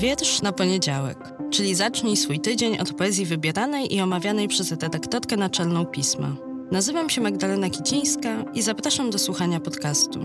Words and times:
Wiersz 0.00 0.42
na 0.42 0.52
poniedziałek, 0.52 1.18
czyli 1.50 1.74
zacznij 1.74 2.16
swój 2.16 2.40
tydzień 2.40 2.78
od 2.78 2.92
poezji 2.92 3.26
wybieranej 3.26 3.94
i 3.94 4.00
omawianej 4.00 4.48
przez 4.48 4.70
redaktorkę 4.70 5.36
naczelną 5.36 5.86
pisma. 5.86 6.36
Nazywam 6.70 7.10
się 7.10 7.20
Magdalena 7.20 7.70
Kicińska 7.70 8.44
i 8.54 8.62
zapraszam 8.62 9.10
do 9.10 9.18
słuchania 9.18 9.60
podcastu. 9.60 10.20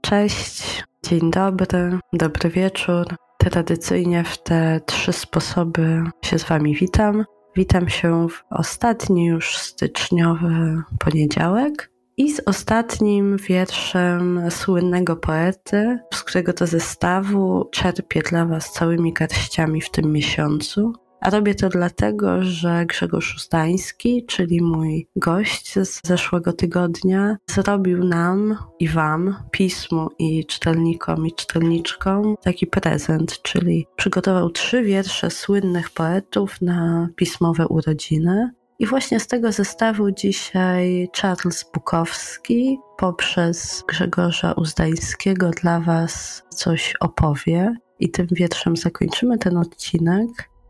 Cześć, 0.00 0.84
dzień 1.06 1.30
dobry, 1.30 1.98
dobry 2.12 2.50
wieczór. 2.50 3.06
Tradycyjnie 3.38 4.24
w 4.24 4.38
te 4.38 4.80
trzy 4.86 5.12
sposoby 5.12 6.04
się 6.22 6.38
z 6.38 6.44
Wami 6.44 6.74
witam. 6.74 7.24
Witam 7.56 7.88
się 7.88 8.28
w 8.28 8.42
ostatni 8.50 9.26
już 9.26 9.56
styczniowy 9.56 10.82
poniedziałek 10.98 11.91
i 12.22 12.32
z 12.32 12.40
ostatnim 12.46 13.36
wierszem 13.36 14.50
słynnego 14.50 15.16
poety, 15.16 15.98
z 16.14 16.22
którego 16.22 16.52
to 16.52 16.66
zestawu 16.66 17.68
czerpię 17.72 18.22
dla 18.22 18.46
Was 18.46 18.72
całymi 18.72 19.12
garściami 19.12 19.80
w 19.80 19.90
tym 19.90 20.12
miesiącu. 20.12 20.92
A 21.20 21.30
robię 21.30 21.54
to 21.54 21.68
dlatego, 21.68 22.42
że 22.42 22.86
Grzegorz 22.86 23.36
Ustański, 23.36 24.26
czyli 24.26 24.60
mój 24.60 25.08
gość 25.16 25.74
z 25.74 26.00
zeszłego 26.06 26.52
tygodnia, 26.52 27.36
zrobił 27.46 28.04
nam 28.04 28.56
i 28.80 28.88
Wam, 28.88 29.36
pismu 29.50 30.08
i 30.18 30.46
czytelnikom 30.46 31.26
i 31.26 31.32
czytelniczkom 31.32 32.34
taki 32.42 32.66
prezent, 32.66 33.42
czyli 33.42 33.86
przygotował 33.96 34.50
trzy 34.50 34.82
wiersze 34.82 35.30
słynnych 35.30 35.90
poetów 35.90 36.60
na 36.60 37.08
pismowe 37.16 37.68
urodziny. 37.68 38.50
I 38.82 38.86
właśnie 38.86 39.20
z 39.20 39.26
tego 39.26 39.52
zestawu 39.52 40.10
dzisiaj 40.10 41.08
Charles 41.20 41.70
Bukowski 41.74 42.78
poprzez 42.98 43.84
Grzegorza 43.88 44.52
Uzdańskiego 44.52 45.50
dla 45.50 45.80
Was 45.80 46.42
coś 46.48 46.94
opowie. 47.00 47.74
I 48.00 48.10
tym 48.10 48.26
wierszem 48.30 48.76
zakończymy 48.76 49.38
ten 49.38 49.56
odcinek. 49.56 50.28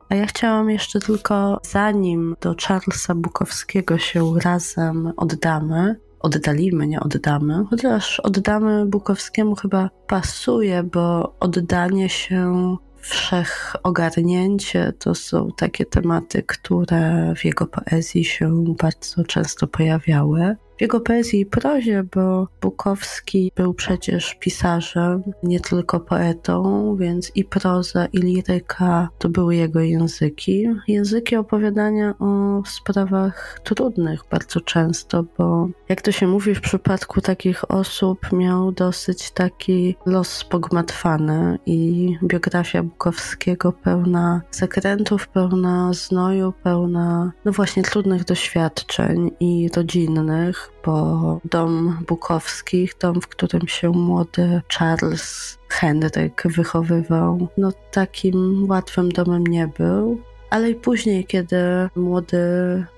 A 0.08 0.14
ja 0.14 0.27
chciałam 0.27 0.70
jeszcze 0.70 1.00
tylko, 1.00 1.60
zanim 1.62 2.36
do 2.40 2.55
Charlesa 2.66 3.14
Bukowskiego 3.14 3.98
się 3.98 4.34
razem 4.44 5.12
oddamy, 5.16 5.96
oddalimy, 6.20 6.86
nie 6.86 7.00
oddamy, 7.00 7.64
chociaż 7.70 8.20
oddamy 8.20 8.86
Bukowskiemu 8.86 9.55
chyba 9.55 9.90
pasuje, 10.06 10.83
bo 10.83 11.34
oddanie 11.40 12.08
się 12.08 12.77
wszechogarnięcie 13.03 14.92
to 14.98 15.14
są 15.14 15.48
takie 15.56 15.86
tematy, 15.86 16.42
które 16.42 17.34
w 17.36 17.45
jego 17.45 17.67
poezji 17.67 18.25
się 18.25 18.64
bardzo 18.78 19.25
często 19.25 19.67
pojawiały 19.67 20.56
jego 20.80 21.00
poezji 21.00 21.40
i 21.40 21.46
prozie, 21.46 22.04
bo 22.14 22.48
Bukowski 22.60 23.52
był 23.56 23.74
przecież 23.74 24.36
pisarzem, 24.40 25.22
nie 25.42 25.60
tylko 25.60 26.00
poetą, 26.00 26.96
więc 26.96 27.32
i 27.34 27.44
proza, 27.44 28.06
i 28.06 28.18
liryka 28.18 29.08
to 29.18 29.28
były 29.28 29.56
jego 29.56 29.80
języki. 29.80 30.68
Języki 30.88 31.36
opowiadania 31.36 32.14
o 32.18 32.62
sprawach 32.66 33.60
trudnych 33.64 34.20
bardzo 34.30 34.60
często, 34.60 35.24
bo 35.38 35.68
jak 35.88 36.02
to 36.02 36.12
się 36.12 36.26
mówi 36.26 36.54
w 36.54 36.60
przypadku 36.60 37.20
takich 37.20 37.70
osób, 37.70 38.32
miał 38.32 38.72
dosyć 38.72 39.30
taki 39.30 39.96
los 40.06 40.28
spogmatwany 40.28 41.58
i 41.66 42.12
biografia 42.24 42.82
Bukowskiego 42.82 43.72
pełna 43.72 44.42
zakrętów, 44.50 45.28
pełna 45.28 45.92
znoju, 45.92 46.52
pełna 46.62 47.32
no 47.44 47.52
właśnie 47.52 47.82
trudnych 47.82 48.24
doświadczeń 48.24 49.30
i 49.40 49.68
rodzinnych 49.76 50.61
bo 50.84 51.41
dom 51.44 51.98
Bukowskich, 52.08 52.94
dom, 53.00 53.20
w 53.20 53.28
którym 53.28 53.68
się 53.68 53.91
młody 53.91 54.62
Charles 54.78 55.58
Henryk 55.68 56.42
wychowywał, 56.44 57.48
no 57.58 57.72
takim 57.91 58.67
łatwym 58.68 59.08
domem 59.08 59.46
nie 59.46 59.68
był. 59.78 60.20
Ale 60.50 60.70
i 60.70 60.74
później, 60.74 61.24
kiedy 61.24 61.56
młody 61.96 62.39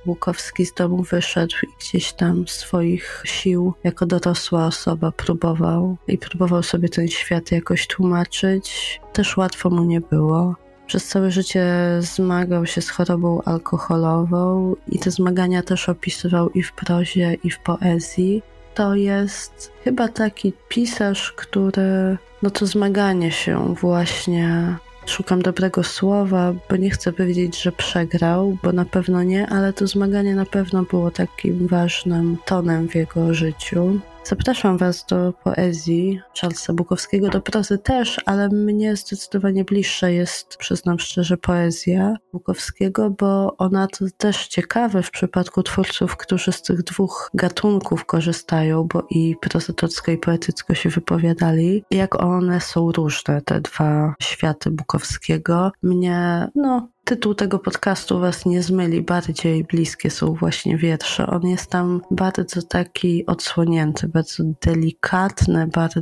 Bukowski 0.07 0.67
z 0.67 0.75
domu 0.75 1.03
wyszedł 1.03 1.55
i 1.63 1.67
gdzieś 1.81 2.13
tam 2.13 2.49
swoich 2.49 3.23
sił 3.25 3.75
jako 3.85 4.07
dorosła 4.07 4.67
osoba 4.67 5.13
próbował 5.13 5.97
i 6.09 6.19
próbował 6.19 6.63
sobie 6.63 6.89
ten 6.89 7.09
świat 7.09 7.53
jakoś 7.53 7.87
tłumaczyć, 7.87 9.01
też 9.13 9.37
łatwo 9.37 9.71
mu 9.71 9.85
nie 9.85 10.01
było. 10.01 10.55
Przez 10.87 11.09
całe 11.09 11.31
życie 11.31 11.67
zmagał 12.01 12.67
się 12.67 12.83
z 12.83 12.91
chorobą 12.91 13.43
alkoholową 13.43 14.75
i 14.89 14.99
te 14.99 15.11
zmagania 15.11 15.63
też 15.63 15.89
opisywał 15.89 16.51
i 16.51 16.63
w 16.63 16.73
prozie, 16.73 17.37
i 17.45 17.51
w 17.51 17.59
poezji. 17.59 18.43
To 18.75 18.95
jest 18.95 19.73
chyba 19.85 20.09
taki 20.09 20.53
pisarz, 20.69 21.33
który 21.33 22.17
no 22.43 22.51
to 22.51 22.67
zmaganie 22.67 23.33
się 23.33 23.75
właśnie 23.75 24.77
Szukam 25.07 25.43
dobrego 25.43 25.83
słowa, 25.83 26.55
bo 26.71 26.77
nie 26.77 26.91
chcę 26.91 27.13
powiedzieć, 27.13 27.63
że 27.63 27.73
przegrał, 27.73 28.59
bo 28.63 28.73
na 28.73 28.85
pewno 28.85 29.23
nie, 29.23 29.47
ale 29.47 29.73
to 29.73 29.87
zmaganie 29.87 30.35
na 30.35 30.47
pewno 30.47 30.83
było 30.83 31.11
takim 31.11 31.67
ważnym 31.69 32.37
tonem 32.45 32.89
w 32.89 32.95
jego 32.95 33.35
życiu. 33.35 34.01
Zapraszam 34.27 34.79
Was 34.79 35.07
do 35.07 35.33
poezji 35.33 36.21
Charlesa 36.41 36.73
Bukowskiego, 36.73 37.29
do 37.29 37.41
prozy 37.41 37.79
też, 37.79 38.21
ale 38.27 38.49
mnie 38.49 38.97
zdecydowanie 38.97 39.65
bliższa 39.65 40.09
jest, 40.09 40.57
przyznam 40.57 40.99
szczerze, 40.99 41.37
poezja 41.37 42.17
Bukowskiego, 42.33 43.11
bo 43.11 43.57
ona 43.59 43.87
to 43.87 44.05
też 44.19 44.47
ciekawe 44.47 45.03
w 45.03 45.11
przypadku 45.11 45.63
twórców, 45.63 46.17
którzy 46.17 46.53
z 46.53 46.63
tych 46.63 46.83
dwóch 46.83 47.31
gatunków 47.35 48.05
korzystają, 48.05 48.85
bo 48.93 49.07
i 49.11 49.37
prozatorsko 49.41 50.13
i 50.13 50.19
poetycko 50.19 50.75
się 50.75 50.89
wypowiadali, 50.89 51.85
jak 51.91 52.23
one 52.23 52.61
są 52.61 52.93
różne, 52.93 53.43
te 53.43 53.61
dwa 53.61 54.15
światy 54.23 54.71
Bukowskiego. 54.71 55.73
Mnie, 55.83 56.49
no, 56.55 56.89
tytuł 57.05 57.35
tego 57.35 57.59
podcastu 57.59 58.21
was 58.21 58.47
nie 58.47 58.63
zmyli, 58.63 59.03
bardziej 59.03 59.65
bliskie 59.65 60.11
są 60.11 60.35
właśnie 60.35 60.77
wiersze. 60.77 61.27
On 61.27 61.43
jest 61.47 61.71
tam 61.71 62.01
bardzo 62.11 62.63
taki 62.63 63.27
odsłonięty, 63.27 64.09
bardzo 64.09 64.45
delikatny, 64.67 65.67
bardzo 65.67 66.01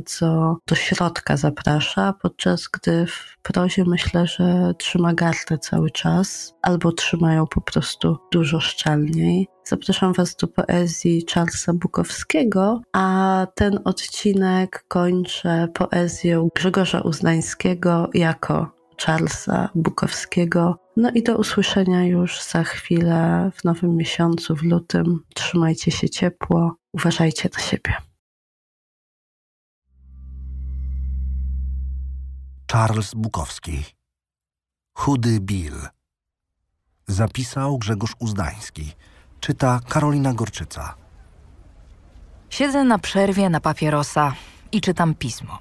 do 0.67 0.75
środka 0.75 1.37
zaprasza, 1.37 2.13
podczas 2.21 2.67
gdy 2.67 3.05
w 3.05 3.37
prozie 3.41 3.83
myślę, 3.87 4.27
że 4.27 4.73
trzyma 4.77 5.13
gardę 5.13 5.57
cały 5.61 5.91
czas, 5.91 6.53
albo 6.61 6.91
trzymają 6.91 7.47
po 7.47 7.61
prostu 7.61 8.17
dużo 8.31 8.59
szczelniej. 8.59 9.47
Zapraszam 9.65 10.13
Was 10.13 10.35
do 10.35 10.47
poezji 10.47 11.25
Charlesa 11.33 11.73
Bukowskiego, 11.73 12.81
a 12.93 13.47
ten 13.55 13.79
odcinek 13.83 14.85
kończę 14.87 15.67
poezją 15.73 16.49
Grzegorza 16.55 17.01
Uznańskiego 17.01 18.09
jako 18.13 18.71
Charlesa 19.05 19.69
Bukowskiego. 19.75 20.82
No 20.97 21.11
i 21.11 21.23
do 21.23 21.37
usłyszenia 21.37 22.05
już 22.05 22.43
za 22.43 22.63
chwilę 22.63 23.51
w 23.55 23.63
nowym 23.63 23.95
miesiącu, 23.95 24.55
w 24.55 24.63
lutym. 24.63 25.19
Trzymajcie 25.35 25.91
się 25.91 26.09
ciepło, 26.09 26.75
uważajcie 26.93 27.49
na 27.53 27.59
siebie. 27.59 27.93
Charles 32.71 33.13
Bukowski. 33.13 33.83
Chudy 34.93 35.39
Bill. 35.39 35.73
Zapisał 37.07 37.77
Grzegorz 37.77 38.15
Uzdański. 38.19 38.91
Czyta 39.39 39.79
Karolina 39.89 40.33
Gorczyca. 40.33 40.95
Siedzę 42.49 42.83
na 42.83 42.99
przerwie 42.99 43.49
na 43.49 43.59
papierosa 43.59 44.33
i 44.71 44.81
czytam 44.81 45.15
pismo. 45.15 45.59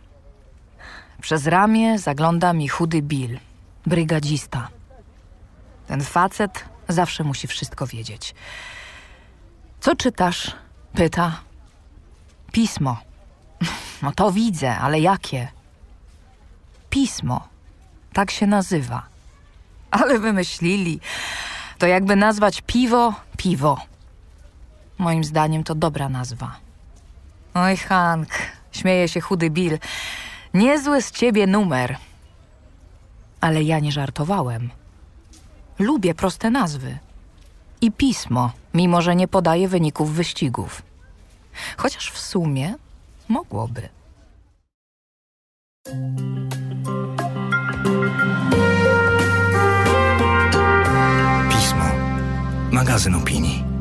Przez 1.20 1.46
ramię 1.46 1.98
zagląda 1.98 2.52
mi 2.52 2.68
chudy 2.68 3.02
Bill, 3.02 3.38
brygadzista. 3.86 4.68
Ten 5.92 6.04
facet 6.04 6.64
zawsze 6.88 7.24
musi 7.24 7.46
wszystko 7.46 7.86
wiedzieć. 7.86 8.34
Co 9.80 9.96
czytasz? 9.96 10.52
Pyta. 10.94 11.40
Pismo. 12.52 12.96
No 14.02 14.12
to 14.12 14.32
widzę, 14.32 14.78
ale 14.78 15.00
jakie? 15.00 15.48
Pismo. 16.90 17.48
Tak 18.12 18.30
się 18.30 18.46
nazywa. 18.46 19.06
Ale 19.90 20.18
wymyślili. 20.18 21.00
To 21.78 21.86
jakby 21.86 22.16
nazwać 22.16 22.62
piwo 22.66 23.14
piwo. 23.36 23.78
Moim 24.98 25.24
zdaniem 25.24 25.64
to 25.64 25.74
dobra 25.74 26.08
nazwa. 26.08 26.56
Oj, 27.54 27.76
Hank, 27.76 28.28
śmieje 28.72 29.08
się 29.08 29.20
chudy 29.20 29.50
Bill. 29.50 29.78
Niezły 30.54 31.02
z 31.02 31.10
ciebie 31.10 31.46
numer. 31.46 31.96
Ale 33.40 33.62
ja 33.62 33.78
nie 33.78 33.92
żartowałem. 33.92 34.70
Lubię 35.78 36.14
proste 36.14 36.50
nazwy. 36.50 36.98
I 37.80 37.92
pismo, 37.92 38.52
mimo 38.74 39.02
że 39.02 39.16
nie 39.16 39.28
podaje 39.28 39.68
wyników 39.68 40.12
wyścigów. 40.12 40.82
Chociaż 41.76 42.10
w 42.10 42.18
sumie 42.18 42.74
mogłoby. 43.28 43.88
Pismo. 51.50 51.84
Magazyn 52.70 53.14
opinii. 53.14 53.71